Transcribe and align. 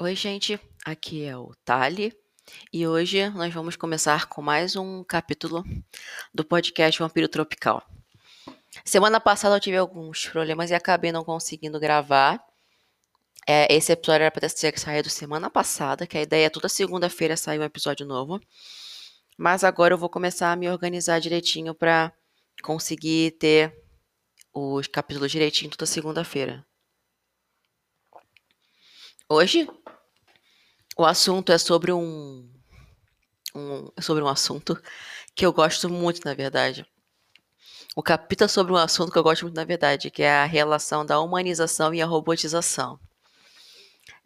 Oi, 0.00 0.16
gente, 0.16 0.58
aqui 0.84 1.24
é 1.24 1.36
o 1.36 1.54
Tali 1.64 2.12
e 2.72 2.84
hoje 2.84 3.30
nós 3.30 3.54
vamos 3.54 3.76
começar 3.76 4.26
com 4.26 4.42
mais 4.42 4.74
um 4.74 5.04
capítulo 5.04 5.62
do 6.34 6.44
podcast 6.44 6.98
Vampiro 6.98 7.28
Tropical. 7.28 7.80
Semana 8.84 9.20
passada 9.20 9.54
eu 9.54 9.60
tive 9.60 9.76
alguns 9.76 10.26
problemas 10.26 10.72
e 10.72 10.74
acabei 10.74 11.12
não 11.12 11.22
conseguindo 11.22 11.78
gravar. 11.78 12.44
É, 13.46 13.72
esse 13.72 13.92
episódio 13.92 14.24
era 14.24 14.32
para 14.32 14.48
ter 14.48 14.76
saído 14.76 15.08
semana 15.08 15.48
passada, 15.48 16.08
que 16.08 16.18
a 16.18 16.22
ideia 16.22 16.46
é 16.46 16.50
toda 16.50 16.68
segunda-feira 16.68 17.36
sair 17.36 17.60
um 17.60 17.64
episódio 17.64 18.04
novo. 18.04 18.40
Mas 19.38 19.62
agora 19.62 19.94
eu 19.94 19.98
vou 19.98 20.08
começar 20.08 20.50
a 20.50 20.56
me 20.56 20.68
organizar 20.68 21.20
direitinho 21.20 21.72
para 21.72 22.12
conseguir 22.64 23.30
ter 23.38 23.72
os 24.52 24.88
capítulos 24.88 25.30
direitinho 25.30 25.70
toda 25.70 25.86
segunda-feira. 25.86 26.66
Hoje 29.28 29.66
o 30.96 31.04
assunto 31.04 31.52
é 31.52 31.58
sobre 31.58 31.92
um, 31.92 32.48
um 33.54 33.90
sobre 34.00 34.22
um 34.22 34.28
assunto 34.28 34.80
que 35.34 35.44
eu 35.44 35.52
gosto 35.52 35.88
muito, 35.88 36.20
na 36.24 36.34
verdade. 36.34 36.86
O 37.96 38.02
capítulo 38.02 38.46
é 38.46 38.48
sobre 38.48 38.72
um 38.72 38.76
assunto 38.76 39.12
que 39.12 39.18
eu 39.18 39.22
gosto 39.22 39.42
muito, 39.42 39.56
na 39.56 39.64
verdade, 39.64 40.10
que 40.10 40.22
é 40.22 40.30
a 40.30 40.44
relação 40.44 41.04
da 41.06 41.20
humanização 41.20 41.94
e 41.94 42.02
a 42.02 42.06
robotização. 42.06 42.98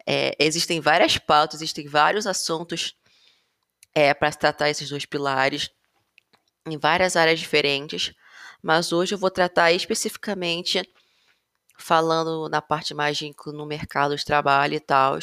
É, 0.05 0.35
existem 0.39 0.79
várias 0.79 1.17
pautas, 1.17 1.61
existem 1.61 1.87
vários 1.87 2.25
assuntos 2.25 2.95
é, 3.93 4.13
para 4.13 4.31
se 4.31 4.39
tratar 4.39 4.69
esses 4.69 4.89
dois 4.89 5.05
pilares 5.05 5.69
em 6.65 6.77
várias 6.77 7.15
áreas 7.15 7.39
diferentes, 7.39 8.13
mas 8.61 8.91
hoje 8.91 9.15
eu 9.15 9.19
vou 9.19 9.31
tratar 9.31 9.71
especificamente 9.71 10.81
falando 11.77 12.49
na 12.49 12.61
parte 12.61 12.93
mais 12.93 13.17
de 13.17 13.33
no 13.47 13.65
mercado 13.65 14.15
de 14.15 14.25
trabalho 14.25 14.75
e 14.75 14.79
tal, 14.79 15.17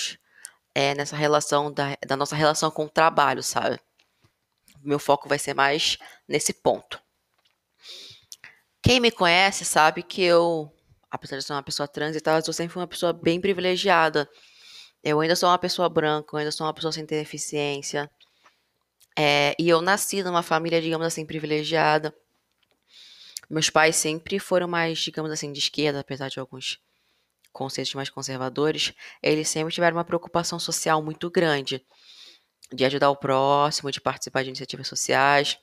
é, 0.79 0.95
nessa 0.95 1.17
relação 1.17 1.73
da, 1.73 1.97
da 2.07 2.19
nossa 2.19 2.37
relação 2.37 2.71
com 2.71 2.85
o 2.85 2.91
trabalho, 2.91 3.43
sabe? 3.43 3.81
Meu 4.85 4.99
foco 4.99 5.27
vai 5.27 5.39
ser 5.39 5.55
mais 5.55 5.97
nesse 6.29 6.53
ponto. 6.53 7.01
Quem 8.83 9.01
me 9.01 9.11
conhece 9.11 9.65
sabe 9.65 10.03
que 10.03 10.21
eu, 10.21 10.71
apesar 11.11 11.39
de 11.39 11.45
ser 11.45 11.55
uma 11.55 11.63
pessoa 11.63 11.89
trans 11.89 12.15
e 12.15 12.21
tal, 12.21 12.37
eu 12.47 12.53
sempre 12.53 12.75
fui 12.75 12.83
uma 12.83 12.87
pessoa 12.87 13.15
bem 13.15 13.41
privilegiada. 13.41 14.29
Eu 15.03 15.19
ainda 15.19 15.35
sou 15.35 15.49
uma 15.49 15.57
pessoa 15.57 15.89
branca, 15.89 16.35
eu 16.35 16.41
ainda 16.41 16.53
sou 16.53 16.67
uma 16.67 16.75
pessoa 16.75 16.93
sem 16.93 17.07
ter 17.07 17.21
deficiência. 17.21 18.11
É, 19.19 19.57
e 19.59 19.71
eu 19.71 19.81
nasci 19.81 20.23
numa 20.23 20.43
família, 20.43 20.83
digamos 20.83 21.07
assim, 21.07 21.25
privilegiada. 21.25 22.15
Meus 23.49 23.71
pais 23.71 23.97
sempre 23.97 24.39
foram 24.39 24.69
mais, 24.69 24.99
digamos 24.99 25.31
assim, 25.33 25.51
de 25.51 25.59
esquerda, 25.59 26.01
apesar 26.01 26.29
de 26.29 26.39
alguns 26.39 26.79
conceitos 27.57 27.95
mais 27.95 28.11
conservadores, 28.11 28.93
eles 29.23 29.49
sempre 29.49 29.73
tiveram 29.73 29.97
uma 29.97 30.05
preocupação 30.05 30.59
social 30.59 31.03
muito 31.03 31.31
grande 31.31 31.83
de 32.71 32.85
ajudar 32.85 33.09
o 33.09 33.17
próximo, 33.17 33.91
de 33.91 33.99
participar 33.99 34.43
de 34.43 34.51
iniciativas 34.51 34.87
sociais. 34.87 35.59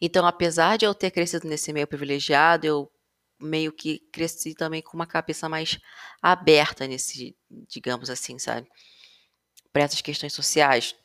Então, 0.00 0.26
apesar 0.26 0.78
de 0.78 0.86
eu 0.86 0.94
ter 0.94 1.10
crescido 1.10 1.46
nesse 1.46 1.70
meio 1.70 1.86
privilegiado, 1.86 2.66
eu 2.66 2.90
meio 3.38 3.72
que 3.72 3.98
cresci 4.10 4.54
também 4.54 4.80
com 4.80 4.96
uma 4.96 5.06
cabeça 5.06 5.50
mais 5.50 5.78
aberta 6.22 6.86
nesse, 6.86 7.36
digamos 7.68 8.08
assim, 8.08 8.38
sabe, 8.38 8.66
para 9.70 9.82
essas 9.82 10.00
questões 10.00 10.32
sociais. 10.32 10.96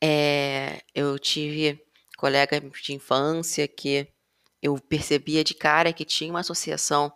É, 0.00 0.82
eu 0.94 1.18
tive 1.18 1.84
colegas 2.16 2.62
de 2.80 2.94
infância 2.94 3.66
que 3.66 4.06
eu 4.62 4.78
percebia 4.78 5.42
de 5.42 5.54
cara 5.54 5.92
que 5.92 6.04
tinha 6.04 6.30
uma 6.30 6.40
associação 6.40 7.12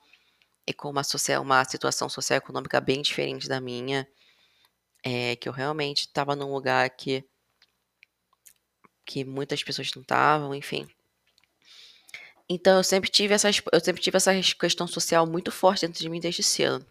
com 0.73 0.89
uma, 0.91 1.05
social, 1.05 1.43
uma 1.43 1.65
situação 1.65 2.09
socioeconômica 2.09 2.81
bem 2.81 3.03
diferente 3.03 3.49
da 3.49 3.61
minha, 3.61 4.09
é, 5.05 5.37
que 5.37 5.49
eu 5.49 5.53
realmente 5.53 6.01
estava 6.01 6.35
num 6.35 6.53
lugar 6.53 6.89
que, 6.91 7.25
que 9.05 9.25
muitas 9.25 9.63
pessoas 9.63 9.91
não 9.95 10.03
estavam, 10.03 10.55
enfim. 10.55 10.89
Então 12.49 12.79
eu 12.79 12.85
sempre 12.85 13.11
tive 13.11 13.35
essa, 13.35 13.49
eu 13.73 13.81
sempre 13.81 14.03
tive 14.03 14.17
essa 14.17 14.33
questão 14.59 14.87
social 14.87 15.27
muito 15.27 15.51
forte 15.51 15.87
dentro 15.87 16.01
de 16.01 16.09
mim 16.09 16.21
desde 16.21 16.43
cedo. 16.43 16.85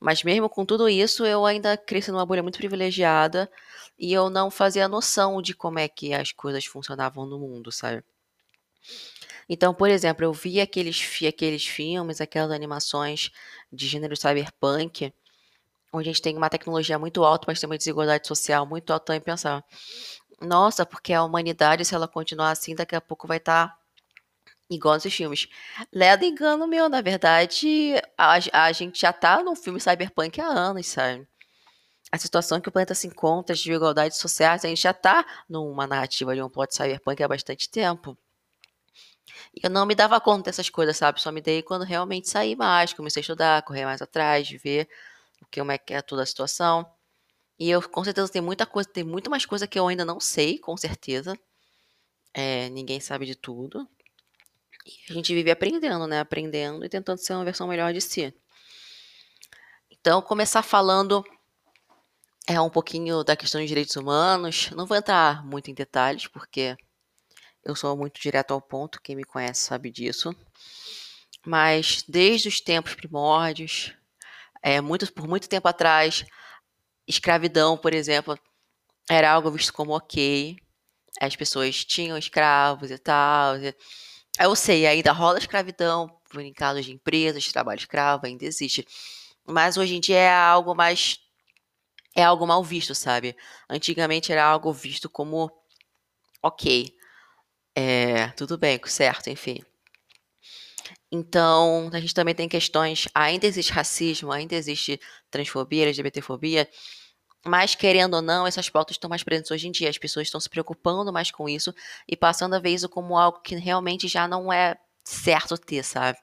Mas 0.00 0.22
mesmo 0.22 0.48
com 0.48 0.64
tudo 0.64 0.88
isso, 0.88 1.24
eu 1.24 1.46
ainda 1.46 1.76
cresci 1.76 2.10
numa 2.10 2.26
bolha 2.26 2.42
muito 2.42 2.58
privilegiada 2.58 3.50
e 3.98 4.12
eu 4.12 4.28
não 4.28 4.50
fazia 4.50 4.88
noção 4.88 5.40
de 5.40 5.54
como 5.54 5.78
é 5.78 5.88
que 5.88 6.12
as 6.12 6.32
coisas 6.32 6.64
funcionavam 6.64 7.24
no 7.26 7.38
mundo, 7.38 7.70
sabe? 7.70 8.04
Então, 9.48 9.74
por 9.74 9.90
exemplo, 9.90 10.24
eu 10.24 10.32
vi 10.32 10.60
aqueles, 10.60 11.02
aqueles 11.26 11.66
filmes, 11.66 12.20
aquelas 12.20 12.50
animações 12.50 13.30
de 13.72 13.86
gênero 13.86 14.16
cyberpunk, 14.16 15.12
onde 15.92 16.08
a 16.08 16.12
gente 16.12 16.22
tem 16.22 16.36
uma 16.36 16.50
tecnologia 16.50 16.98
muito 16.98 17.24
alta, 17.24 17.44
mas 17.48 17.60
tem 17.60 17.68
uma 17.68 17.78
desigualdade 17.78 18.26
social 18.26 18.66
muito 18.66 18.92
alta, 18.92 19.14
e 19.14 19.20
pensar, 19.20 19.64
nossa, 20.40 20.84
porque 20.84 21.12
a 21.12 21.22
humanidade, 21.22 21.84
se 21.84 21.94
ela 21.94 22.08
continuar 22.08 22.50
assim, 22.50 22.74
daqui 22.74 22.96
a 22.96 23.00
pouco 23.00 23.26
vai 23.26 23.38
estar 23.38 23.68
tá 23.68 23.78
igual 24.70 24.94
nesses 24.94 25.14
filmes. 25.14 25.48
Leda 25.92 26.24
engano 26.24 26.66
meu, 26.66 26.88
na 26.88 27.00
verdade, 27.00 27.94
a, 28.18 28.38
a 28.52 28.72
gente 28.72 29.00
já 29.00 29.12
tá 29.12 29.42
num 29.42 29.56
filme 29.56 29.80
cyberpunk 29.80 30.40
há 30.40 30.46
anos, 30.46 30.86
sabe? 30.86 31.26
A 32.10 32.18
situação 32.18 32.60
que 32.60 32.68
o 32.68 32.72
planeta 32.72 32.94
se 32.94 33.06
encontra, 33.06 33.54
as 33.54 33.60
desigualdades 33.60 34.18
sociais, 34.18 34.64
a 34.64 34.68
gente 34.68 34.82
já 34.82 34.92
tá 34.92 35.24
numa 35.48 35.86
narrativa 35.86 36.34
de 36.34 36.42
um 36.42 36.48
plot 36.48 36.74
cyberpunk 36.74 37.22
há 37.22 37.28
bastante 37.28 37.68
tempo. 37.68 38.16
Eu 39.62 39.70
não 39.70 39.86
me 39.86 39.94
dava 39.94 40.20
conta 40.20 40.44
dessas 40.44 40.68
coisas, 40.70 40.96
sabe? 40.96 41.20
Só 41.20 41.30
me 41.32 41.40
dei 41.40 41.62
quando 41.62 41.84
realmente 41.84 42.28
saí 42.28 42.56
mais, 42.56 42.92
comecei 42.92 43.20
a 43.20 43.22
estudar, 43.22 43.62
correr 43.62 43.84
mais 43.84 44.02
atrás, 44.02 44.46
de 44.46 44.58
ver 44.58 44.88
o 45.42 45.46
que 45.46 45.60
como 45.60 45.72
é 45.72 45.78
que 45.78 45.94
é 45.94 46.02
toda 46.02 46.22
a 46.22 46.26
situação. 46.26 46.86
E 47.58 47.70
eu 47.70 47.82
com 47.88 48.02
certeza 48.04 48.32
tem 48.32 48.42
muita 48.42 48.66
coisa, 48.66 48.88
tem 48.88 49.04
muito 49.04 49.30
mais 49.30 49.46
coisa 49.46 49.66
que 49.66 49.78
eu 49.78 49.86
ainda 49.88 50.04
não 50.04 50.20
sei, 50.20 50.58
com 50.58 50.76
certeza. 50.76 51.38
É, 52.32 52.68
ninguém 52.70 53.00
sabe 53.00 53.26
de 53.26 53.34
tudo. 53.36 53.88
E 54.86 55.12
a 55.12 55.14
gente 55.14 55.34
vive 55.34 55.50
aprendendo, 55.50 56.06
né? 56.06 56.20
Aprendendo 56.20 56.84
e 56.84 56.88
tentando 56.88 57.18
ser 57.18 57.34
uma 57.34 57.44
versão 57.44 57.68
melhor 57.68 57.92
de 57.92 58.00
si. 58.00 58.34
Então, 59.90 60.20
começar 60.20 60.62
falando 60.62 61.24
é 62.46 62.60
um 62.60 62.68
pouquinho 62.68 63.24
da 63.24 63.36
questão 63.36 63.60
de 63.60 63.66
direitos 63.66 63.96
humanos. 63.96 64.70
Não 64.72 64.86
vou 64.86 64.96
entrar 64.96 65.44
muito 65.46 65.70
em 65.70 65.74
detalhes, 65.74 66.26
porque 66.26 66.76
eu 67.64 67.74
sou 67.74 67.96
muito 67.96 68.20
direto 68.20 68.52
ao 68.52 68.60
ponto, 68.60 69.00
quem 69.02 69.16
me 69.16 69.24
conhece 69.24 69.62
sabe 69.62 69.90
disso. 69.90 70.34
Mas 71.46 72.04
desde 72.08 72.48
os 72.48 72.60
tempos 72.60 72.94
primórdios, 72.94 73.92
é, 74.62 74.80
muito, 74.80 75.12
por 75.12 75.28
muito 75.28 75.48
tempo 75.48 75.68
atrás, 75.68 76.24
escravidão, 77.06 77.76
por 77.76 77.94
exemplo, 77.94 78.38
era 79.10 79.30
algo 79.30 79.50
visto 79.50 79.72
como 79.72 79.96
ok. 79.96 80.56
As 81.20 81.36
pessoas 81.36 81.84
tinham 81.84 82.18
escravos 82.18 82.90
e 82.90 82.98
tal. 82.98 83.56
Eu 84.40 84.56
sei, 84.56 84.86
ainda 84.86 85.12
rola 85.12 85.38
escravidão 85.38 86.10
em 86.36 86.52
casos 86.52 86.84
de 86.86 86.92
empresas, 86.92 87.52
trabalho 87.52 87.78
escravo, 87.78 88.26
ainda 88.26 88.44
existe. 88.44 88.86
Mas 89.46 89.76
hoje 89.76 89.96
em 89.96 90.00
dia 90.00 90.18
é 90.18 90.32
algo 90.34 90.74
mais. 90.74 91.18
É 92.16 92.22
algo 92.22 92.46
mal 92.46 92.62
visto, 92.62 92.94
sabe? 92.94 93.36
Antigamente 93.68 94.32
era 94.32 94.44
algo 94.44 94.72
visto 94.72 95.08
como 95.08 95.50
ok. 96.42 96.93
É, 97.76 98.28
tudo 98.28 98.56
bem, 98.56 98.80
certo, 98.86 99.28
enfim. 99.30 99.60
Então, 101.10 101.90
a 101.92 102.00
gente 102.00 102.14
também 102.14 102.34
tem 102.34 102.48
questões. 102.48 103.06
Ainda 103.14 103.46
existe 103.46 103.72
racismo, 103.72 104.32
ainda 104.32 104.54
existe 104.54 105.00
transfobia, 105.30 105.84
LGBTfobia. 105.84 106.68
Mas, 107.46 107.74
querendo 107.74 108.14
ou 108.14 108.22
não, 108.22 108.46
essas 108.46 108.70
pautas 108.70 108.94
estão 108.94 109.10
mais 109.10 109.22
presentes 109.22 109.50
hoje 109.50 109.68
em 109.68 109.70
dia. 109.70 109.90
As 109.90 109.98
pessoas 109.98 110.26
estão 110.26 110.40
se 110.40 110.48
preocupando 110.48 111.12
mais 111.12 111.30
com 111.30 111.48
isso 111.48 111.74
e 112.08 112.16
passando 112.16 112.54
a 112.54 112.58
ver 112.58 112.70
isso 112.70 112.88
como 112.88 113.16
algo 113.18 113.40
que 113.40 113.54
realmente 113.56 114.08
já 114.08 114.26
não 114.26 114.52
é 114.52 114.76
certo 115.04 115.56
ter, 115.58 115.84
sabe? 115.84 116.18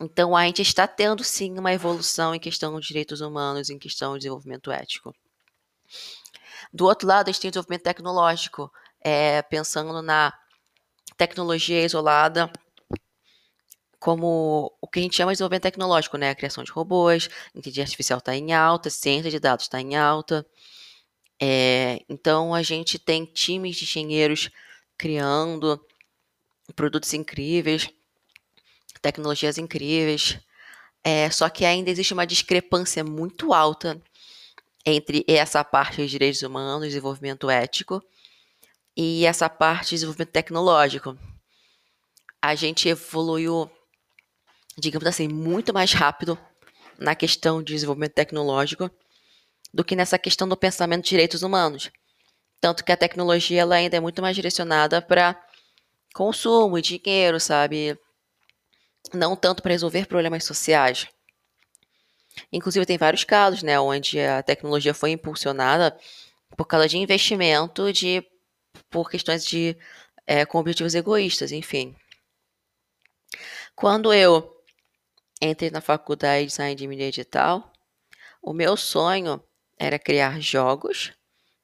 Então, 0.00 0.36
a 0.36 0.44
gente 0.46 0.62
está 0.62 0.86
tendo 0.86 1.24
sim 1.24 1.58
uma 1.58 1.72
evolução 1.72 2.34
em 2.34 2.40
questão 2.40 2.78
de 2.78 2.86
direitos 2.86 3.20
humanos, 3.20 3.70
em 3.70 3.78
questão 3.78 4.12
de 4.14 4.20
desenvolvimento 4.20 4.70
ético. 4.70 5.14
Do 6.72 6.84
outro 6.86 7.08
lado, 7.08 7.28
a 7.28 7.32
gente 7.32 7.40
tem 7.40 7.48
o 7.48 7.52
desenvolvimento 7.52 7.82
tecnológico, 7.82 8.70
é, 9.00 9.42
pensando 9.42 10.02
na 10.02 10.32
tecnologia 11.16 11.84
isolada 11.84 12.50
como 14.04 14.70
o 14.82 14.86
que 14.86 14.98
a 14.98 15.02
gente 15.02 15.16
chama 15.16 15.32
de 15.32 15.36
desenvolvimento 15.36 15.62
tecnológico, 15.62 16.18
né? 16.18 16.28
A 16.28 16.34
criação 16.34 16.62
de 16.62 16.70
robôs, 16.70 17.30
inteligência 17.54 17.84
artificial 17.84 18.18
está 18.18 18.36
em 18.36 18.52
alta, 18.52 18.90
ciência 18.90 19.30
de 19.30 19.40
dados 19.40 19.64
está 19.64 19.80
em 19.80 19.96
alta. 19.96 20.46
É, 21.40 22.00
então 22.06 22.54
a 22.54 22.62
gente 22.62 22.98
tem 22.98 23.24
times 23.24 23.76
de 23.76 23.84
engenheiros 23.84 24.50
criando 24.98 25.80
produtos 26.76 27.14
incríveis, 27.14 27.88
tecnologias 29.00 29.56
incríveis. 29.56 30.38
É, 31.02 31.30
só 31.30 31.48
que 31.48 31.64
ainda 31.64 31.90
existe 31.90 32.12
uma 32.12 32.26
discrepância 32.26 33.02
muito 33.02 33.54
alta 33.54 33.98
entre 34.84 35.24
essa 35.26 35.64
parte 35.64 35.96
de 35.96 36.08
direitos 36.08 36.42
humanos, 36.42 36.88
desenvolvimento 36.88 37.48
ético, 37.48 38.02
e 38.96 39.26
essa 39.26 39.48
parte 39.48 39.90
de 39.90 39.96
desenvolvimento 39.96 40.30
tecnológico. 40.30 41.18
A 42.40 42.54
gente 42.54 42.88
evoluiu, 42.88 43.70
digamos 44.78 45.06
assim, 45.06 45.28
muito 45.28 45.72
mais 45.72 45.92
rápido 45.92 46.38
na 46.98 47.14
questão 47.14 47.62
de 47.62 47.72
desenvolvimento 47.72 48.12
tecnológico 48.12 48.90
do 49.72 49.84
que 49.84 49.96
nessa 49.96 50.18
questão 50.18 50.48
do 50.48 50.56
pensamento 50.56 51.04
de 51.04 51.10
direitos 51.10 51.42
humanos. 51.42 51.90
Tanto 52.60 52.84
que 52.84 52.92
a 52.92 52.96
tecnologia 52.96 53.62
ela 53.62 53.74
ainda 53.74 53.96
é 53.96 54.00
muito 54.00 54.22
mais 54.22 54.36
direcionada 54.36 55.02
para 55.02 55.38
consumo 56.14 56.78
e 56.78 56.82
dinheiro, 56.82 57.40
sabe? 57.40 57.98
Não 59.12 59.34
tanto 59.34 59.62
para 59.62 59.72
resolver 59.72 60.06
problemas 60.06 60.44
sociais. 60.44 61.08
Inclusive, 62.52 62.86
tem 62.86 62.98
vários 62.98 63.24
casos, 63.24 63.62
né, 63.62 63.78
onde 63.78 64.20
a 64.20 64.42
tecnologia 64.42 64.94
foi 64.94 65.10
impulsionada 65.10 65.96
por 66.56 66.66
causa 66.66 66.88
de 66.88 66.98
investimento 66.98 67.92
de 67.92 68.24
por 68.90 69.10
questões 69.10 69.44
de 69.44 69.76
é, 70.26 70.44
com 70.44 70.58
objetivos 70.58 70.94
egoístas, 70.94 71.52
enfim. 71.52 71.94
Quando 73.74 74.12
eu 74.12 74.54
entrei 75.40 75.70
na 75.70 75.80
faculdade 75.80 76.44
de 76.44 76.50
design 76.50 76.74
de 76.74 76.86
mídia 76.86 77.10
digital, 77.10 77.72
o 78.42 78.52
meu 78.52 78.76
sonho 78.76 79.42
era 79.78 79.98
criar 79.98 80.40
jogos 80.40 81.12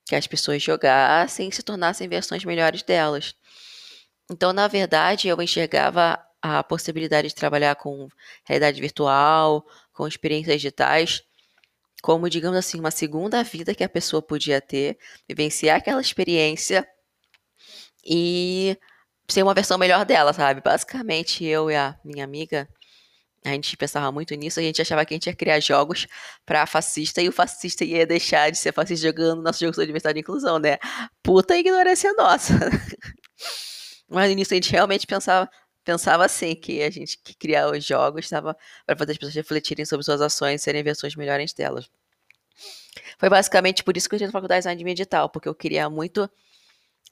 que 0.04 0.16
as 0.16 0.26
pessoas 0.26 0.62
jogassem 0.62 1.48
e 1.48 1.52
se 1.52 1.62
tornassem 1.62 2.08
versões 2.08 2.44
melhores 2.44 2.82
delas. 2.82 3.34
Então, 4.30 4.52
na 4.52 4.66
verdade, 4.66 5.28
eu 5.28 5.40
enxergava 5.40 6.20
a 6.42 6.64
possibilidade 6.64 7.28
de 7.28 7.34
trabalhar 7.34 7.76
com 7.76 8.08
realidade 8.44 8.80
virtual, 8.80 9.64
com 9.92 10.06
experiências 10.08 10.56
digitais, 10.56 11.22
como, 12.02 12.30
digamos 12.30 12.58
assim, 12.58 12.80
uma 12.80 12.90
segunda 12.90 13.42
vida 13.44 13.74
que 13.74 13.84
a 13.84 13.88
pessoa 13.88 14.22
podia 14.22 14.60
ter, 14.60 14.98
vivenciar 15.28 15.76
aquela 15.76 16.00
experiência 16.00 16.86
e 18.04 18.76
ser 19.28 19.42
uma 19.42 19.54
versão 19.54 19.78
melhor 19.78 20.04
dela, 20.04 20.32
sabe? 20.32 20.60
Basicamente, 20.60 21.44
eu 21.44 21.70
e 21.70 21.76
a 21.76 21.98
minha 22.04 22.24
amiga, 22.24 22.68
a 23.44 23.50
gente 23.50 23.76
pensava 23.76 24.10
muito 24.12 24.34
nisso, 24.34 24.60
a 24.60 24.62
gente 24.62 24.82
achava 24.82 25.04
que 25.04 25.14
a 25.14 25.16
gente 25.16 25.26
ia 25.26 25.34
criar 25.34 25.60
jogos 25.60 26.06
para 26.44 26.66
fascista 26.66 27.22
e 27.22 27.28
o 27.28 27.32
fascista 27.32 27.84
ia 27.84 28.06
deixar 28.06 28.50
de 28.50 28.58
ser 28.58 28.72
fascista 28.72 29.06
jogando 29.06 29.42
nosso 29.42 29.60
jogo 29.60 29.72
de 29.72 29.86
diversidade 29.86 30.18
e 30.18 30.20
inclusão, 30.20 30.58
né? 30.58 30.78
Puta 31.22 31.56
ignorância 31.56 32.12
nossa. 32.14 32.54
Mas 34.08 34.26
no 34.26 34.32
início 34.32 34.54
a 34.54 34.56
gente 34.56 34.72
realmente 34.72 35.06
pensava, 35.06 35.48
pensava 35.84 36.24
assim, 36.24 36.54
que 36.54 36.82
a 36.82 36.90
gente 36.90 37.18
que 37.22 37.34
criar 37.34 37.70
os 37.70 37.84
jogos 37.84 38.24
estava 38.24 38.56
para 38.84 38.96
fazer 38.96 39.12
as 39.12 39.18
pessoas 39.18 39.34
refletirem 39.34 39.84
sobre 39.84 40.04
suas 40.04 40.20
ações 40.20 40.60
e 40.60 40.64
serem 40.64 40.82
versões 40.82 41.14
melhores 41.14 41.52
delas. 41.52 41.88
Foi 43.18 43.28
basicamente 43.28 43.84
por 43.84 43.96
isso 43.96 44.08
que 44.08 44.14
eu 44.14 44.16
entrei 44.16 44.26
na 44.26 44.32
faculdade 44.32 44.62
de 44.62 44.68
design 44.68 44.94
digital, 44.94 45.30
porque 45.30 45.48
eu 45.48 45.54
queria 45.54 45.88
muito 45.88 46.28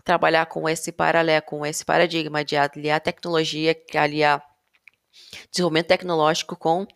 trabalhar 0.05 0.47
com 0.47 0.69
esse 0.69 0.91
paralelo, 0.91 1.43
com 1.43 1.67
esse 1.67 1.85
paradigma 1.85 2.45
de 2.45 2.57
aliar 2.57 3.01
tecnologia, 3.01 3.77
aliar 3.95 4.43
desenvolvimento 5.51 5.89
tecnológico 5.89 6.57
com 6.57 6.87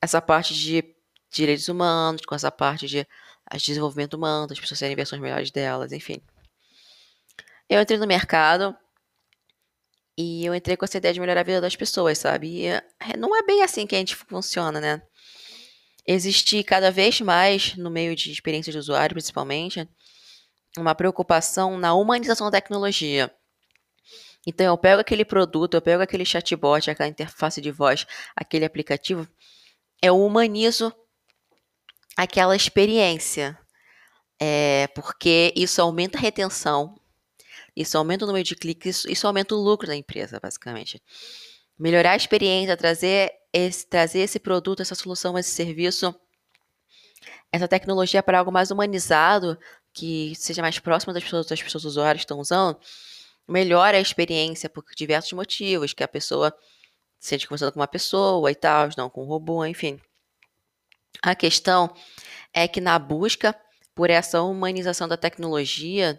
essa 0.00 0.20
parte 0.20 0.54
de 0.54 0.84
direitos 1.30 1.68
humanos, 1.68 2.22
com 2.22 2.34
essa 2.34 2.50
parte 2.50 2.86
de 2.86 3.06
desenvolvimento 3.54 4.14
humano, 4.14 4.46
das 4.46 4.60
pessoas 4.60 4.78
serem 4.78 4.96
versões 4.96 5.20
melhores 5.20 5.50
delas, 5.50 5.92
enfim. 5.92 6.20
Eu 7.68 7.80
entrei 7.80 7.98
no 7.98 8.06
mercado 8.06 8.76
e 10.16 10.44
eu 10.44 10.54
entrei 10.54 10.76
com 10.76 10.84
essa 10.84 10.98
ideia 10.98 11.14
de 11.14 11.20
melhorar 11.20 11.40
a 11.40 11.44
vida 11.44 11.60
das 11.60 11.74
pessoas, 11.74 12.18
sabe? 12.18 12.48
E 12.48 12.66
é, 12.66 12.82
não 13.18 13.34
é 13.36 13.42
bem 13.42 13.62
assim 13.62 13.86
que 13.86 13.94
a 13.94 13.98
gente 13.98 14.14
funciona, 14.14 14.80
né? 14.80 15.02
Existe 16.06 16.62
cada 16.64 16.90
vez 16.90 17.20
mais, 17.20 17.76
no 17.76 17.90
meio 17.90 18.14
de 18.14 18.30
experiência 18.30 18.72
de 18.72 18.78
usuário, 18.78 19.14
principalmente, 19.14 19.88
uma 20.78 20.94
preocupação 20.94 21.78
na 21.78 21.94
humanização 21.94 22.50
da 22.50 22.60
tecnologia. 22.60 23.34
Então, 24.46 24.66
eu 24.66 24.76
pego 24.76 25.00
aquele 25.00 25.24
produto, 25.24 25.74
eu 25.74 25.82
pego 25.82 26.02
aquele 26.02 26.24
chatbot, 26.24 26.90
aquela 26.90 27.08
interface 27.08 27.60
de 27.60 27.70
voz, 27.70 28.06
aquele 28.34 28.64
aplicativo, 28.64 29.28
eu 30.02 30.18
humanizo 30.20 30.92
aquela 32.16 32.56
experiência. 32.56 33.58
É, 34.40 34.88
porque 34.88 35.52
isso 35.54 35.80
aumenta 35.80 36.18
a 36.18 36.20
retenção, 36.20 36.96
isso 37.76 37.96
aumenta 37.96 38.24
o 38.24 38.26
número 38.26 38.44
de 38.44 38.56
cliques, 38.56 38.96
isso, 38.96 39.10
isso 39.10 39.26
aumenta 39.26 39.54
o 39.54 39.58
lucro 39.58 39.86
da 39.86 39.94
empresa, 39.94 40.40
basicamente. 40.42 41.00
Melhorar 41.78 42.12
a 42.12 42.16
experiência, 42.16 42.76
trazer 42.76 43.30
esse, 43.52 43.86
trazer 43.86 44.18
esse 44.20 44.40
produto, 44.40 44.82
essa 44.82 44.96
solução, 44.96 45.38
esse 45.38 45.50
serviço, 45.50 46.12
essa 47.52 47.68
tecnologia 47.68 48.20
para 48.20 48.40
algo 48.40 48.50
mais 48.50 48.72
humanizado, 48.72 49.56
que 49.92 50.34
seja 50.36 50.62
mais 50.62 50.78
próximo 50.78 51.12
das 51.12 51.22
pessoas, 51.22 51.46
das 51.46 51.62
pessoas 51.62 51.84
usuários 51.84 52.22
que 52.22 52.24
estão 52.24 52.38
usando, 52.38 52.78
melhora 53.48 53.98
a 53.98 54.00
experiência 54.00 54.68
por 54.68 54.84
diversos 54.96 55.32
motivos, 55.32 55.92
que 55.92 56.02
a 56.02 56.08
pessoa 56.08 56.54
se 57.20 57.30
sente 57.30 57.46
conversando 57.46 57.72
com 57.72 57.80
uma 57.80 57.88
pessoa 57.88 58.50
e 58.50 58.54
tal, 58.54 58.88
não 58.96 59.10
com 59.10 59.22
um 59.24 59.26
robô, 59.26 59.64
enfim. 59.64 60.00
A 61.22 61.34
questão 61.34 61.94
é 62.52 62.66
que 62.66 62.80
na 62.80 62.98
busca 62.98 63.54
por 63.94 64.10
essa 64.10 64.42
humanização 64.42 65.06
da 65.06 65.16
tecnologia, 65.16 66.18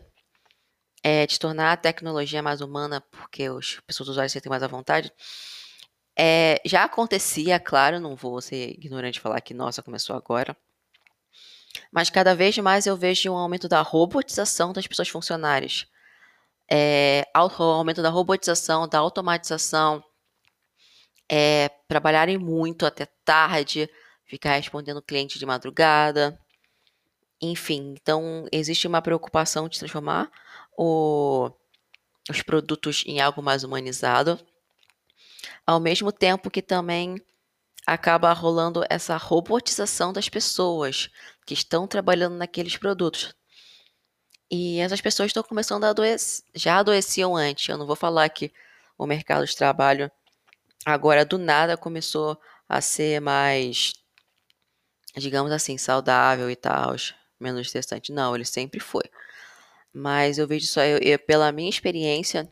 é, 1.03 1.27
de 1.27 1.39
tornar 1.39 1.73
a 1.73 1.77
tecnologia 1.77 2.41
mais 2.41 2.61
humana, 2.61 3.01
porque 3.11 3.43
as 3.43 3.79
pessoas 3.85 4.09
usuários 4.09 4.31
sentem 4.31 4.49
mais 4.49 4.63
à 4.63 4.67
vontade, 4.67 5.11
é, 6.17 6.61
já 6.65 6.83
acontecia, 6.83 7.59
claro, 7.59 7.99
não 7.99 8.15
vou 8.15 8.39
ser 8.41 8.71
ignorante 8.71 9.17
e 9.17 9.21
falar 9.21 9.41
que, 9.41 9.53
nossa, 9.53 9.81
começou 9.81 10.15
agora, 10.15 10.55
mas 11.93 12.09
cada 12.09 12.33
vez 12.35 12.57
mais 12.57 12.87
eu 12.87 12.97
vejo 12.97 13.31
um 13.31 13.37
aumento 13.37 13.69
da 13.69 13.81
robotização 13.81 14.73
das 14.73 14.87
pessoas 14.87 15.09
funcionárias. 15.09 15.85
É, 16.69 17.23
aumento 17.33 18.01
da 18.01 18.09
robotização, 18.09 18.87
da 18.87 18.97
automatização, 18.97 20.03
é, 21.29 21.69
trabalharem 21.87 22.37
muito 22.39 22.87
até 22.87 23.05
tarde, 23.23 23.87
ficar 24.25 24.55
respondendo 24.55 25.03
cliente 25.03 25.37
de 25.37 25.45
madrugada. 25.45 26.39
Enfim, 27.39 27.93
então 28.01 28.47
existe 28.51 28.87
uma 28.87 29.01
preocupação 29.01 29.69
de 29.69 29.77
transformar 29.77 30.31
o, 30.75 31.51
os 32.27 32.41
produtos 32.41 33.03
em 33.05 33.21
algo 33.21 33.43
mais 33.43 33.63
humanizado, 33.63 34.39
ao 35.63 35.79
mesmo 35.79 36.11
tempo 36.11 36.49
que 36.49 36.61
também 36.61 37.21
acaba 37.85 38.31
rolando 38.33 38.83
essa 38.89 39.17
robotização 39.17 40.13
das 40.13 40.29
pessoas 40.29 41.09
que 41.45 41.53
estão 41.53 41.87
trabalhando 41.87 42.35
naqueles 42.35 42.77
produtos. 42.77 43.35
E 44.49 44.79
essas 44.79 45.01
pessoas 45.01 45.27
estão 45.27 45.43
começando 45.43 45.83
a 45.83 45.89
adoecer, 45.89 46.45
já 46.55 46.77
adoeciam 46.77 47.35
antes. 47.35 47.67
Eu 47.67 47.77
não 47.77 47.87
vou 47.87 47.95
falar 47.95 48.29
que 48.29 48.53
o 48.97 49.05
mercado 49.05 49.45
de 49.45 49.55
trabalho 49.55 50.11
agora 50.85 51.25
do 51.25 51.37
nada 51.37 51.75
começou 51.75 52.39
a 52.69 52.79
ser 52.81 53.19
mais, 53.19 53.93
digamos 55.17 55.51
assim, 55.51 55.77
saudável 55.77 56.49
e 56.49 56.55
tal, 56.55 56.95
menos 57.39 57.67
estressante. 57.67 58.11
Não, 58.11 58.35
ele 58.35 58.45
sempre 58.45 58.79
foi. 58.79 59.03
Mas 59.93 60.37
eu 60.37 60.47
vejo 60.47 60.65
isso 60.65 60.79
eu, 60.79 60.99
eu, 60.99 61.19
pela 61.19 61.51
minha 61.51 61.69
experiência 61.69 62.49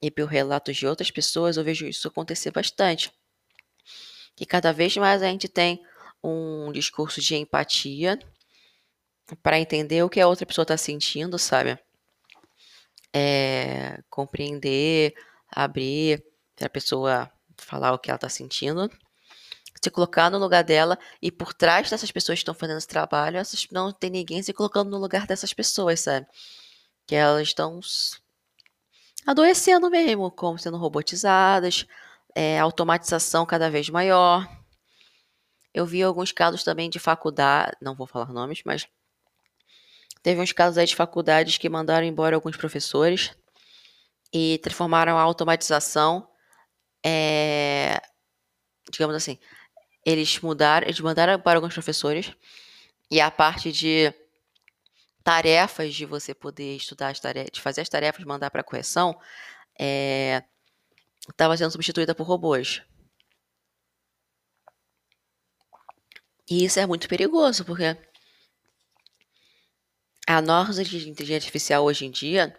e 0.00 0.10
pelo 0.10 0.28
relatos 0.28 0.76
de 0.76 0.86
outras 0.86 1.10
pessoas, 1.10 1.56
eu 1.56 1.64
vejo 1.64 1.86
isso 1.86 2.08
acontecer 2.08 2.50
bastante 2.50 3.12
que 4.34 4.46
cada 4.46 4.72
vez 4.72 4.96
mais 4.96 5.22
a 5.22 5.26
gente 5.26 5.48
tem 5.48 5.82
um 6.22 6.70
discurso 6.72 7.20
de 7.20 7.36
empatia 7.36 8.18
para 9.42 9.58
entender 9.58 10.02
o 10.02 10.08
que 10.08 10.20
a 10.20 10.28
outra 10.28 10.46
pessoa 10.46 10.62
está 10.64 10.76
sentindo, 10.76 11.38
sabe? 11.38 11.78
É, 13.12 14.02
compreender, 14.08 15.14
abrir 15.50 16.24
para 16.56 16.66
a 16.66 16.70
pessoa 16.70 17.30
falar 17.56 17.92
o 17.92 17.98
que 17.98 18.10
ela 18.10 18.16
está 18.16 18.28
sentindo, 18.28 18.90
se 19.82 19.90
colocar 19.90 20.30
no 20.30 20.38
lugar 20.38 20.62
dela 20.62 20.98
e 21.20 21.30
por 21.30 21.52
trás 21.52 21.90
dessas 21.90 22.10
pessoas 22.10 22.38
que 22.38 22.42
estão 22.42 22.54
fazendo 22.54 22.78
esse 22.78 22.86
trabalho, 22.86 23.36
essas, 23.36 23.66
não 23.70 23.92
tem 23.92 24.10
ninguém 24.10 24.42
se 24.42 24.52
colocando 24.52 24.90
no 24.90 24.98
lugar 24.98 25.26
dessas 25.26 25.52
pessoas, 25.52 26.00
sabe? 26.00 26.26
Que 27.06 27.14
elas 27.14 27.48
estão 27.48 27.80
adoecendo 29.26 29.90
mesmo, 29.90 30.30
como 30.30 30.58
sendo 30.58 30.76
robotizadas, 30.76 31.86
é, 32.34 32.58
automatização 32.58 33.46
cada 33.46 33.70
vez 33.70 33.88
maior. 33.88 34.48
Eu 35.74 35.86
vi 35.86 36.02
alguns 36.02 36.32
casos 36.32 36.62
também 36.62 36.90
de 36.90 36.98
faculdade, 36.98 37.76
não 37.80 37.94
vou 37.94 38.06
falar 38.06 38.32
nomes, 38.32 38.62
mas 38.64 38.86
teve 40.22 40.40
uns 40.40 40.52
casos 40.52 40.78
aí 40.78 40.86
de 40.86 40.94
faculdades 40.94 41.58
que 41.58 41.68
mandaram 41.68 42.06
embora 42.06 42.36
alguns 42.36 42.56
professores 42.56 43.34
e 44.32 44.58
transformaram 44.58 45.18
a 45.18 45.22
automatização, 45.22 46.28
é, 47.04 48.00
digamos 48.90 49.14
assim, 49.16 49.38
eles 50.04 50.40
mudaram, 50.40 50.86
eles 50.86 51.00
mandaram 51.00 51.40
para 51.40 51.58
alguns 51.58 51.74
professores 51.74 52.32
e 53.10 53.20
a 53.20 53.30
parte 53.30 53.70
de 53.70 54.12
tarefas 55.22 55.94
de 55.94 56.04
você 56.04 56.34
poder 56.34 56.76
estudar 56.76 57.08
as 57.08 57.20
tarefas, 57.20 57.50
de 57.52 57.60
fazer 57.60 57.80
as 57.82 57.88
tarefas, 57.88 58.24
mandar 58.24 58.50
para 58.50 58.64
correção, 58.64 59.18
é, 59.78 60.42
estava 61.28 61.56
sendo 61.56 61.70
substituída 61.70 62.14
por 62.14 62.26
robôs. 62.26 62.82
E 66.48 66.64
isso 66.64 66.80
é 66.80 66.86
muito 66.86 67.08
perigoso, 67.08 67.64
porque 67.64 67.96
a 70.26 70.40
nossa 70.42 70.82
inteligência 70.82 71.36
artificial 71.36 71.84
hoje 71.84 72.06
em 72.06 72.10
dia, 72.10 72.54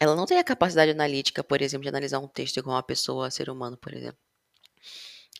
ela 0.00 0.14
não 0.14 0.26
tem 0.26 0.38
a 0.38 0.44
capacidade 0.44 0.90
analítica, 0.90 1.42
por 1.42 1.60
exemplo, 1.60 1.82
de 1.82 1.88
analisar 1.88 2.18
um 2.18 2.28
texto 2.28 2.58
igual 2.58 2.76
uma 2.76 2.82
pessoa, 2.82 3.30
ser 3.30 3.50
humano, 3.50 3.76
por 3.76 3.94
exemplo. 3.94 4.18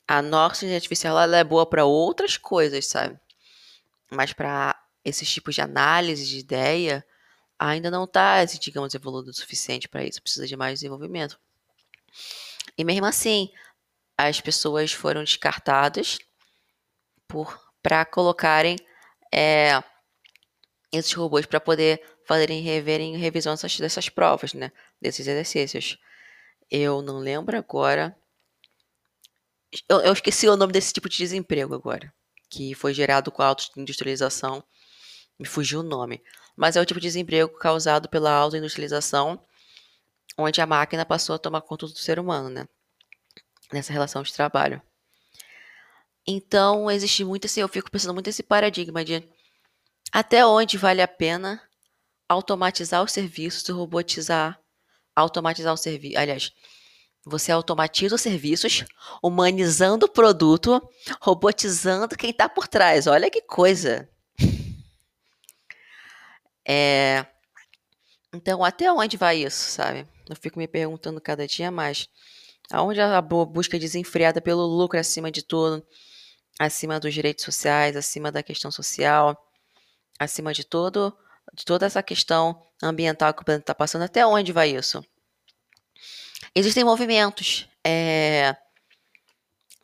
A 0.06 0.22
nossa 0.22 0.64
inteligência 0.64 0.76
artificial 0.76 1.20
ela 1.20 1.36
é 1.38 1.44
boa 1.44 1.68
para 1.68 1.84
outras 1.84 2.36
coisas, 2.36 2.86
sabe? 2.86 3.18
Mas 4.10 4.32
para 4.32 4.74
esses 5.04 5.30
tipos 5.30 5.54
de 5.54 5.60
análise 5.60 6.26
de 6.26 6.38
ideia 6.38 7.04
ainda 7.58 7.90
não 7.90 8.04
está, 8.04 8.44
digamos, 8.44 8.94
evoluído 8.94 9.30
o 9.30 9.34
suficiente 9.34 9.88
para 9.88 10.04
isso, 10.04 10.22
precisa 10.22 10.46
de 10.46 10.56
mais 10.56 10.74
desenvolvimento. 10.74 11.38
E 12.76 12.84
mesmo 12.84 13.06
assim, 13.06 13.50
as 14.16 14.40
pessoas 14.40 14.92
foram 14.92 15.22
descartadas 15.24 16.18
por 17.26 17.68
para 17.82 18.04
colocarem 18.04 18.76
é, 19.32 19.82
esses 20.92 21.12
robôs 21.12 21.46
para 21.46 21.60
poder 21.60 22.02
fazerem 22.26 22.60
reverem 22.60 23.16
revisão 23.16 23.54
dessas, 23.54 23.78
dessas 23.78 24.08
provas, 24.08 24.52
né? 24.52 24.72
Desses 25.00 25.26
exercícios. 25.26 25.98
Eu 26.70 27.00
não 27.00 27.18
lembro 27.18 27.56
agora. 27.56 28.16
Eu, 29.88 30.00
eu 30.00 30.12
esqueci 30.12 30.48
o 30.48 30.56
nome 30.56 30.72
desse 30.72 30.92
tipo 30.92 31.08
de 31.08 31.16
desemprego 31.16 31.74
agora. 31.74 32.12
Que 32.50 32.74
foi 32.74 32.92
gerado 32.92 33.30
com 33.30 33.42
a 33.42 33.46
autoindustrialização. 33.46 34.62
Me 35.38 35.46
fugiu 35.46 35.80
o 35.80 35.82
nome. 35.82 36.22
Mas 36.56 36.76
é 36.76 36.80
o 36.80 36.84
tipo 36.84 37.00
de 37.00 37.06
desemprego 37.06 37.56
causado 37.56 38.08
pela 38.08 38.32
autoindustrialização, 38.32 39.42
onde 40.38 40.60
a 40.60 40.66
máquina 40.66 41.04
passou 41.04 41.34
a 41.34 41.38
tomar 41.38 41.60
conta 41.62 41.86
do 41.86 41.98
ser 41.98 42.18
humano, 42.18 42.48
né? 42.48 42.68
Nessa 43.72 43.92
relação 43.92 44.22
de 44.22 44.32
trabalho. 44.32 44.80
Então, 46.26 46.90
existe 46.90 47.24
muito 47.24 47.46
assim, 47.46 47.60
eu 47.60 47.68
fico 47.68 47.90
pensando 47.90 48.14
muito 48.14 48.28
esse 48.28 48.42
paradigma 48.42 49.04
de 49.04 49.26
até 50.12 50.46
onde 50.46 50.78
vale 50.78 51.02
a 51.02 51.08
pena 51.08 51.60
automatizar 52.28 53.02
os 53.02 53.12
serviços 53.12 53.66
e 53.68 53.72
robotizar, 53.72 54.60
automatizar 55.16 55.72
o 55.72 55.76
serviço. 55.76 56.18
Aliás, 56.18 56.52
você 57.24 57.50
automatiza 57.50 58.14
os 58.14 58.20
serviços, 58.20 58.84
humanizando 59.22 60.06
o 60.06 60.10
produto, 60.10 60.80
robotizando 61.20 62.16
quem 62.16 62.30
está 62.30 62.48
por 62.48 62.68
trás. 62.68 63.06
Olha 63.06 63.30
que 63.30 63.42
coisa. 63.42 64.08
É... 66.70 67.24
Então, 68.38 68.62
até 68.62 68.90
onde 68.92 69.16
vai 69.16 69.42
isso, 69.42 69.72
sabe? 69.72 70.06
Eu 70.28 70.36
fico 70.36 70.60
me 70.60 70.68
perguntando 70.68 71.20
cada 71.20 71.44
dia 71.44 71.72
mais. 71.72 72.08
Aonde 72.70 73.00
a 73.00 73.20
busca 73.20 73.76
desenfreada 73.76 74.40
pelo 74.40 74.64
lucro 74.64 74.96
acima 74.96 75.28
de 75.28 75.42
tudo, 75.42 75.84
acima 76.56 77.00
dos 77.00 77.12
direitos 77.12 77.44
sociais, 77.44 77.96
acima 77.96 78.30
da 78.30 78.40
questão 78.40 78.70
social, 78.70 79.36
acima 80.20 80.54
de 80.54 80.62
todo, 80.62 81.12
de 81.52 81.64
toda 81.64 81.86
essa 81.86 82.00
questão 82.00 82.64
ambiental 82.80 83.34
que 83.34 83.42
o 83.42 83.44
planeta 83.44 83.64
está 83.64 83.74
passando, 83.74 84.02
até 84.02 84.24
onde 84.24 84.52
vai 84.52 84.70
isso? 84.70 85.04
Existem 86.54 86.84
movimentos 86.84 87.68
é, 87.84 88.56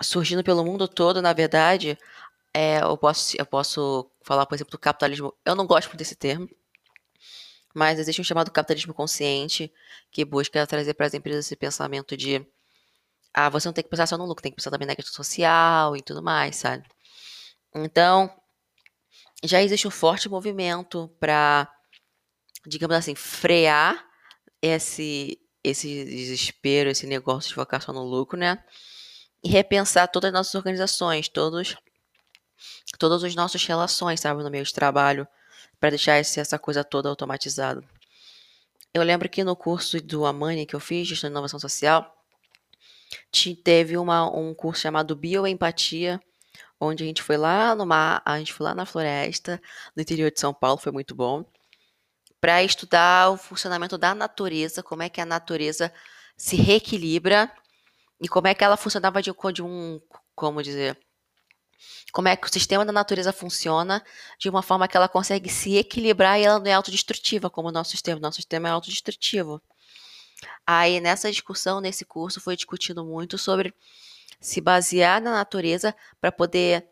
surgindo 0.00 0.44
pelo 0.44 0.64
mundo 0.64 0.86
todo, 0.86 1.20
na 1.20 1.32
verdade, 1.32 1.98
é, 2.52 2.78
eu, 2.82 2.96
posso, 2.96 3.34
eu 3.36 3.46
posso 3.46 4.08
falar, 4.22 4.46
por 4.46 4.54
exemplo, 4.54 4.70
do 4.70 4.78
capitalismo. 4.78 5.34
Eu 5.44 5.56
não 5.56 5.66
gosto 5.66 5.96
desse 5.96 6.14
termo, 6.14 6.48
mas 7.74 7.98
existe 7.98 8.20
um 8.20 8.24
chamado 8.24 8.52
capitalismo 8.52 8.94
consciente 8.94 9.72
que 10.10 10.24
busca 10.24 10.64
trazer 10.66 10.94
para 10.94 11.06
as 11.06 11.14
empresas 11.14 11.44
esse 11.44 11.56
pensamento 11.56 12.16
de 12.16 12.46
ah, 13.34 13.48
você 13.48 13.66
não 13.66 13.72
tem 13.72 13.82
que 13.82 13.90
pensar 13.90 14.06
só 14.06 14.16
no 14.16 14.24
lucro, 14.24 14.42
tem 14.42 14.52
que 14.52 14.56
pensar 14.56 14.70
também 14.70 14.86
na 14.86 14.94
questão 14.94 15.12
social 15.12 15.96
e 15.96 16.02
tudo 16.02 16.22
mais, 16.22 16.54
sabe? 16.54 16.84
Então, 17.74 18.30
já 19.42 19.60
existe 19.60 19.88
um 19.88 19.90
forte 19.90 20.28
movimento 20.28 21.08
para, 21.18 21.68
digamos 22.64 22.94
assim, 22.96 23.16
frear 23.16 24.06
esse, 24.62 25.36
esse 25.64 26.04
desespero, 26.04 26.90
esse 26.90 27.08
negócio 27.08 27.48
de 27.48 27.54
focar 27.56 27.82
só 27.82 27.92
no 27.92 28.04
lucro, 28.04 28.38
né? 28.38 28.62
E 29.42 29.48
repensar 29.48 30.06
todas 30.06 30.28
as 30.28 30.34
nossas 30.34 30.54
organizações, 30.54 31.28
todos, 31.28 31.76
todas 33.00 33.24
as 33.24 33.34
nossas 33.34 33.66
relações, 33.66 34.20
sabe, 34.20 34.44
no 34.44 34.50
meio 34.50 34.64
de 34.64 34.72
trabalho, 34.72 35.26
para 35.84 35.90
deixar 35.90 36.18
esse, 36.18 36.40
essa 36.40 36.58
coisa 36.58 36.82
toda 36.82 37.10
automatizada. 37.10 37.84
Eu 38.94 39.02
lembro 39.02 39.28
que 39.28 39.44
no 39.44 39.54
curso 39.54 40.00
do 40.00 40.24
Amani 40.24 40.64
que 40.64 40.74
eu 40.74 40.80
fiz, 40.80 41.06
de 41.06 41.26
inovação 41.26 41.60
social, 41.60 42.10
teve 43.62 43.98
uma, 43.98 44.34
um 44.34 44.54
curso 44.54 44.80
chamado 44.80 45.14
Bioempatia, 45.14 46.18
onde 46.80 47.04
a 47.04 47.06
gente 47.06 47.22
foi 47.22 47.36
lá 47.36 47.74
no 47.74 47.84
mar, 47.84 48.22
a 48.24 48.38
gente 48.38 48.54
foi 48.54 48.64
lá 48.64 48.74
na 48.74 48.86
floresta, 48.86 49.60
no 49.94 50.00
interior 50.00 50.30
de 50.30 50.40
São 50.40 50.54
Paulo, 50.54 50.78
foi 50.78 50.90
muito 50.90 51.14
bom, 51.14 51.44
para 52.40 52.64
estudar 52.64 53.28
o 53.28 53.36
funcionamento 53.36 53.98
da 53.98 54.14
natureza, 54.14 54.82
como 54.82 55.02
é 55.02 55.10
que 55.10 55.20
a 55.20 55.26
natureza 55.26 55.92
se 56.34 56.56
reequilibra 56.56 57.52
e 58.22 58.26
como 58.26 58.46
é 58.46 58.54
que 58.54 58.64
ela 58.64 58.78
funcionava 58.78 59.20
de, 59.20 59.30
de 59.52 59.62
um, 59.62 60.00
como 60.34 60.62
dizer, 60.62 60.98
como 62.12 62.28
é 62.28 62.36
que 62.36 62.46
o 62.46 62.52
sistema 62.52 62.84
da 62.84 62.92
natureza 62.92 63.32
funciona 63.32 64.02
de 64.38 64.48
uma 64.48 64.62
forma 64.62 64.86
que 64.86 64.96
ela 64.96 65.08
consegue 65.08 65.50
se 65.50 65.76
equilibrar 65.76 66.38
e 66.38 66.44
ela 66.44 66.58
não 66.58 66.66
é 66.66 66.72
autodestrutiva, 66.72 67.50
como 67.50 67.68
o 67.68 67.72
nosso 67.72 67.90
sistema. 67.90 68.20
Nosso 68.20 68.36
sistema 68.36 68.68
é 68.68 68.70
autodestrutivo. 68.70 69.60
Aí, 70.66 71.00
nessa 71.00 71.30
discussão, 71.30 71.80
nesse 71.80 72.04
curso, 72.04 72.40
foi 72.40 72.56
discutido 72.56 73.04
muito 73.04 73.36
sobre 73.36 73.74
se 74.40 74.60
basear 74.60 75.20
na 75.20 75.32
natureza 75.32 75.94
para 76.20 76.30
poder 76.30 76.86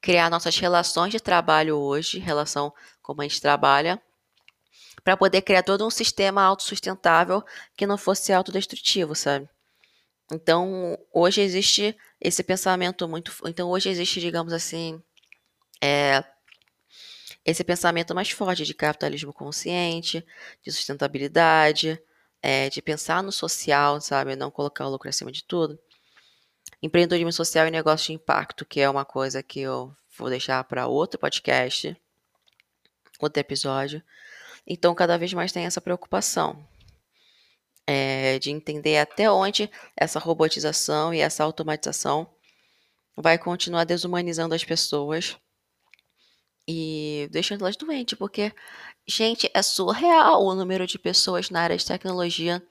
criar 0.00 0.30
nossas 0.30 0.56
relações 0.56 1.10
de 1.10 1.20
trabalho 1.20 1.76
hoje, 1.76 2.18
relação 2.18 2.72
como 3.02 3.22
a 3.22 3.24
gente 3.24 3.40
trabalha, 3.40 4.00
para 5.02 5.16
poder 5.16 5.42
criar 5.42 5.62
todo 5.62 5.86
um 5.86 5.90
sistema 5.90 6.42
autossustentável 6.42 7.42
que 7.76 7.86
não 7.86 7.98
fosse 7.98 8.32
autodestrutivo, 8.32 9.14
sabe? 9.14 9.48
Então, 10.30 10.98
hoje 11.12 11.40
existe 11.40 11.96
esse 12.20 12.42
pensamento 12.42 13.08
muito. 13.08 13.32
Então, 13.46 13.70
hoje 13.70 13.88
existe, 13.88 14.20
digamos 14.20 14.52
assim, 14.52 15.02
é, 15.82 16.22
esse 17.44 17.64
pensamento 17.64 18.14
mais 18.14 18.30
forte 18.30 18.64
de 18.64 18.74
capitalismo 18.74 19.32
consciente, 19.32 20.24
de 20.62 20.70
sustentabilidade, 20.70 21.98
é, 22.42 22.68
de 22.68 22.82
pensar 22.82 23.22
no 23.22 23.32
social, 23.32 24.00
sabe? 24.02 24.36
Não 24.36 24.50
colocar 24.50 24.86
o 24.86 24.90
lucro 24.90 25.08
acima 25.08 25.32
de 25.32 25.42
tudo. 25.44 25.78
Empreendedorismo 26.82 27.32
social 27.32 27.66
e 27.66 27.70
negócio 27.70 28.08
de 28.08 28.12
impacto, 28.12 28.66
que 28.66 28.80
é 28.80 28.90
uma 28.90 29.04
coisa 29.04 29.42
que 29.42 29.60
eu 29.60 29.94
vou 30.18 30.28
deixar 30.28 30.62
para 30.64 30.86
outro 30.86 31.18
podcast, 31.18 31.96
outro 33.18 33.40
episódio. 33.40 34.02
Então, 34.66 34.94
cada 34.94 35.16
vez 35.16 35.32
mais 35.32 35.52
tem 35.52 35.64
essa 35.64 35.80
preocupação 35.80 36.67
é, 37.88 38.38
de 38.38 38.50
entender 38.50 38.98
até 38.98 39.30
onde 39.30 39.70
essa 39.96 40.18
robotização 40.18 41.14
e 41.14 41.20
essa 41.20 41.42
automatização 41.42 42.28
vai 43.16 43.38
continuar 43.38 43.84
desumanizando 43.84 44.54
as 44.54 44.62
pessoas 44.62 45.36
e 46.68 47.28
deixando 47.32 47.62
elas 47.62 47.76
doentes, 47.76 48.18
porque 48.18 48.52
Gente, 49.08 49.50
é 49.54 49.62
surreal 49.62 50.44
o 50.44 50.54
número 50.54 50.86
de 50.86 50.98
pessoas 50.98 51.48
na 51.48 51.62
área 51.62 51.76
de 51.78 51.86
tecnologia 51.86 52.62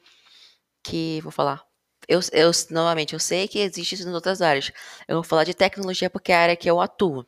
que, 0.84 1.20
vou 1.22 1.32
falar, 1.32 1.66
eu, 2.08 2.20
eu 2.32 2.52
novamente, 2.70 3.14
eu 3.14 3.20
sei 3.20 3.48
que 3.48 3.58
existe 3.58 3.96
isso 3.96 4.08
em 4.08 4.14
outras 4.14 4.40
áreas. 4.40 4.72
Eu 5.08 5.16
vou 5.16 5.24
falar 5.24 5.44
de 5.46 5.56
tecnologia 5.56 6.12
porque 6.12 6.32
é 6.32 6.36
a 6.36 6.42
área 6.42 6.56
que 6.56 6.70
eu 6.70 6.80
atuo. 6.80 7.26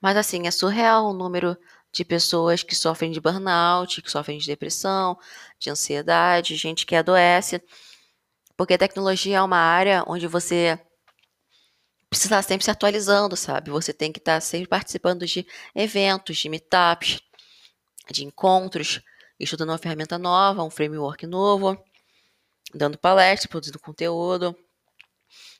Mas 0.00 0.16
assim, 0.16 0.46
é 0.46 0.50
surreal 0.50 1.06
o 1.06 1.12
número 1.12 1.58
de 1.92 2.04
pessoas 2.04 2.62
que 2.62 2.74
sofrem 2.74 3.10
de 3.10 3.20
burnout, 3.20 4.02
que 4.02 4.10
sofrem 4.10 4.38
de 4.38 4.46
depressão, 4.46 5.18
de 5.58 5.70
ansiedade, 5.70 6.56
gente 6.56 6.86
que 6.86 6.94
adoece. 6.94 7.62
Porque 8.56 8.74
a 8.74 8.78
tecnologia 8.78 9.38
é 9.38 9.42
uma 9.42 9.58
área 9.58 10.04
onde 10.06 10.26
você 10.26 10.78
precisa 12.10 12.36
estar 12.36 12.42
sempre 12.42 12.64
se 12.64 12.70
atualizando, 12.70 13.36
sabe? 13.36 13.70
Você 13.70 13.92
tem 13.92 14.12
que 14.12 14.18
estar 14.18 14.40
sempre 14.40 14.68
participando 14.68 15.26
de 15.26 15.46
eventos, 15.74 16.38
de 16.38 16.48
meetups, 16.48 17.20
de 18.10 18.24
encontros, 18.24 19.00
estudando 19.38 19.70
uma 19.70 19.78
ferramenta 19.78 20.18
nova, 20.18 20.62
um 20.62 20.70
framework 20.70 21.26
novo, 21.26 21.82
dando 22.74 22.98
palestra, 22.98 23.48
produzindo 23.48 23.78
conteúdo. 23.78 24.56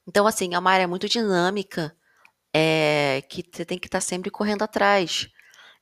Então, 0.06 0.26
assim, 0.26 0.54
é 0.54 0.58
uma 0.58 0.70
área 0.70 0.88
muito 0.88 1.08
dinâmica, 1.08 1.94
é, 2.52 3.22
que 3.28 3.44
você 3.52 3.64
tem 3.64 3.78
que 3.78 3.86
estar 3.86 4.00
sempre 4.00 4.30
correndo 4.30 4.62
atrás. 4.62 5.28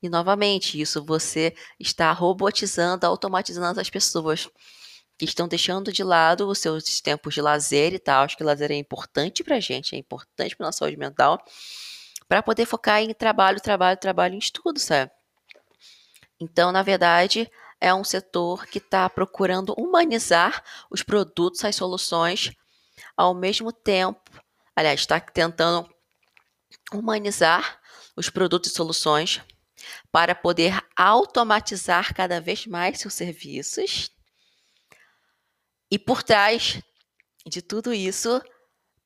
E, 0.03 0.09
novamente, 0.09 0.81
isso 0.81 1.05
você 1.05 1.55
está 1.81 2.13
robotizando, 2.13 3.07
automatizando 3.07 3.81
as 3.81 3.91
pessoas 3.91 4.49
que 5.19 5.25
estão 5.25 5.49
deixando 5.49 5.93
de 5.93 6.05
lado 6.05 6.47
os 6.47 6.59
seus 6.59 7.01
tempos 7.01 7.35
de 7.35 7.41
lazer 7.41 7.95
e 7.95 7.99
tal. 7.99 8.25
Acho 8.25 8.37
que 8.37 8.45
lazer 8.45 8.71
é 8.71 8.75
importante 8.75 9.43
para 9.43 9.57
a 9.57 9.61
gente, 9.61 9.95
é 9.95 9.99
importante 9.99 10.55
para 10.55 10.67
nossa 10.67 10.79
saúde 10.79 10.97
mental, 10.97 11.43
para 12.29 12.43
poder 12.43 12.67
focar 12.67 13.01
em 13.01 13.15
trabalho, 13.15 13.61
trabalho, 13.61 13.99
trabalho, 13.99 14.35
em 14.35 14.39
estudo, 14.39 14.79
sabe? 14.79 15.11
Então, 16.39 16.71
na 16.71 16.83
verdade, 16.83 17.51
é 17.81 17.95
um 17.95 18.05
setor 18.05 18.67
que 18.67 18.79
está 18.79 19.09
procurando 19.09 19.75
humanizar 19.79 20.63
os 20.91 21.03
produtos, 21.03 21.65
as 21.65 21.77
soluções, 21.77 22.53
ao 23.17 23.35
mesmo 23.35 23.73
tempo, 23.73 24.21
aliás, 24.75 25.01
está 25.01 25.19
tentando 25.19 25.89
humanizar 26.93 27.81
os 28.15 28.29
produtos 28.29 28.71
e 28.71 28.75
soluções 28.75 29.41
para 30.11 30.35
poder 30.35 30.81
automatizar 30.97 32.15
cada 32.15 32.41
vez 32.41 32.67
mais 32.67 33.01
seus 33.01 33.15
serviços. 33.15 34.11
E 35.91 35.99
por 35.99 36.23
trás 36.23 36.81
de 37.47 37.63
tudo 37.63 37.95
isso, 37.95 38.43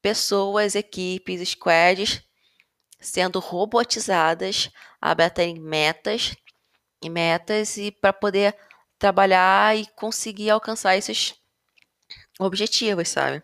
pessoas, 0.00 0.74
equipes, 0.74 1.50
squads 1.50 2.22
sendo 3.00 3.38
robotizadas 3.38 4.70
a 5.00 5.14
baterem 5.14 5.58
metas 5.58 6.36
e 7.02 7.08
metas 7.08 7.76
e 7.78 7.90
para 7.90 8.12
poder 8.12 8.54
trabalhar 8.98 9.76
e 9.76 9.86
conseguir 9.96 10.50
alcançar 10.50 10.96
esses 10.96 11.34
objetivos, 12.38 13.08
sabe? 13.08 13.42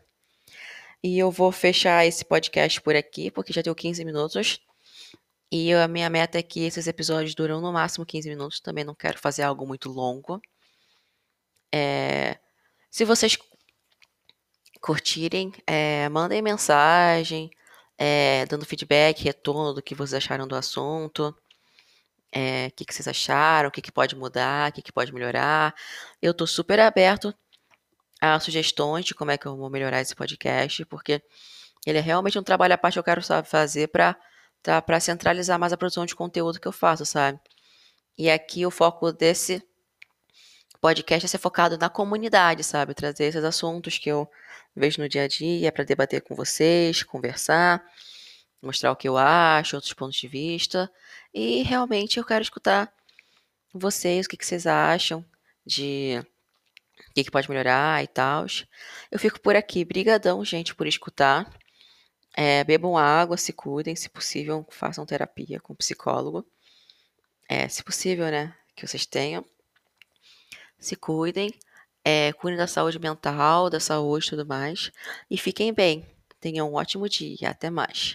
E 1.02 1.18
eu 1.18 1.30
vou 1.30 1.50
fechar 1.52 2.04
esse 2.04 2.24
podcast 2.24 2.80
por 2.80 2.94
aqui, 2.94 3.30
porque 3.30 3.52
já 3.52 3.62
deu 3.62 3.74
15 3.74 4.04
minutos. 4.04 4.60
E 5.50 5.72
a 5.72 5.86
minha 5.86 6.10
meta 6.10 6.38
é 6.38 6.42
que 6.42 6.60
esses 6.64 6.86
episódios 6.86 7.34
duram 7.34 7.60
no 7.60 7.72
máximo 7.72 8.04
15 8.04 8.28
minutos. 8.28 8.60
Também 8.60 8.84
não 8.84 8.94
quero 8.94 9.18
fazer 9.18 9.42
algo 9.42 9.66
muito 9.66 9.88
longo. 9.88 10.40
É, 11.72 12.38
se 12.90 13.04
vocês 13.04 13.38
curtirem, 14.80 15.52
é, 15.66 16.08
mandem 16.08 16.42
mensagem, 16.42 17.50
é, 17.98 18.46
dando 18.46 18.64
feedback, 18.66 19.22
retorno 19.22 19.74
do 19.74 19.82
que 19.82 19.94
vocês 19.94 20.14
acharam 20.14 20.46
do 20.46 20.56
assunto. 20.56 21.34
É, 22.32 22.66
o 22.68 22.72
que, 22.72 22.84
que, 22.84 22.94
vocês 22.94 23.08
acharam, 23.08 23.68
o 23.68 23.72
que, 23.72 23.80
que 23.80 23.92
pode 23.92 24.16
mudar, 24.16 24.70
o 24.70 24.72
que, 24.72 24.82
que 24.82 24.92
pode 24.92 25.12
melhorar. 25.12 25.74
Eu 26.20 26.32
estou 26.32 26.46
super 26.46 26.80
aberto 26.80 27.34
a 28.20 28.38
sugestões 28.40 29.04
de 29.04 29.14
como 29.14 29.30
é 29.30 29.38
que 29.38 29.46
eu 29.46 29.56
vou 29.56 29.70
melhorar 29.70 30.00
esse 30.00 30.14
podcast, 30.14 30.84
porque 30.86 31.22
ele 31.86 31.98
é 31.98 32.00
realmente 32.00 32.38
um 32.38 32.42
trabalho 32.42 32.74
à 32.74 32.78
parte 32.78 32.94
que 32.94 32.98
eu 32.98 33.04
quero 33.04 33.22
fazer 33.44 33.88
para 33.88 34.16
para 34.86 35.00
centralizar 35.00 35.58
mais 35.58 35.72
a 35.72 35.76
produção 35.76 36.06
de 36.06 36.14
conteúdo 36.14 36.60
que 36.60 36.68
eu 36.68 36.72
faço, 36.72 37.04
sabe? 37.06 37.40
E 38.18 38.30
aqui 38.30 38.64
o 38.64 38.70
foco 38.70 39.12
desse 39.12 39.62
podcast 40.80 41.26
é 41.26 41.28
ser 41.28 41.38
focado 41.38 41.76
na 41.78 41.88
comunidade, 41.88 42.62
sabe? 42.64 42.94
Trazer 42.94 43.24
esses 43.24 43.44
assuntos 43.44 43.98
que 43.98 44.08
eu 44.08 44.28
vejo 44.74 45.00
no 45.00 45.08
dia 45.08 45.24
a 45.24 45.28
dia 45.28 45.72
para 45.72 45.84
debater 45.84 46.22
com 46.22 46.34
vocês, 46.34 47.02
conversar, 47.02 47.84
mostrar 48.62 48.92
o 48.92 48.96
que 48.96 49.08
eu 49.08 49.16
acho, 49.16 49.76
outros 49.76 49.92
pontos 49.92 50.16
de 50.16 50.28
vista. 50.28 50.90
E 51.32 51.62
realmente 51.62 52.18
eu 52.18 52.24
quero 52.24 52.42
escutar 52.42 52.92
vocês, 53.74 54.26
o 54.26 54.28
que, 54.28 54.36
que 54.36 54.46
vocês 54.46 54.66
acham 54.66 55.24
de 55.64 56.22
o 57.10 57.12
que, 57.14 57.24
que 57.24 57.30
pode 57.30 57.48
melhorar 57.50 58.02
e 58.02 58.06
tal. 58.06 58.46
Eu 59.10 59.18
fico 59.18 59.40
por 59.40 59.56
aqui. 59.56 59.84
Brigadão, 59.84 60.44
gente, 60.44 60.74
por 60.74 60.86
escutar. 60.86 61.50
É, 62.36 62.62
bebam 62.64 62.98
água, 62.98 63.38
se 63.38 63.52
cuidem, 63.52 63.96
se 63.96 64.10
possível, 64.10 64.66
façam 64.70 65.06
terapia 65.06 65.58
com 65.58 65.74
psicólogo. 65.74 66.46
É, 67.48 67.66
se 67.66 67.82
possível, 67.82 68.26
né? 68.30 68.54
Que 68.74 68.86
vocês 68.86 69.06
tenham. 69.06 69.42
Se 70.78 70.94
cuidem. 70.94 71.50
É, 72.04 72.32
cuidem 72.34 72.58
da 72.58 72.66
saúde 72.66 72.98
mental, 72.98 73.70
da 73.70 73.80
saúde 73.80 74.26
e 74.26 74.30
tudo 74.30 74.46
mais. 74.46 74.92
E 75.30 75.38
fiquem 75.38 75.72
bem. 75.72 76.06
Tenham 76.38 76.70
um 76.70 76.74
ótimo 76.74 77.08
dia. 77.08 77.50
Até 77.50 77.70
mais. 77.70 78.14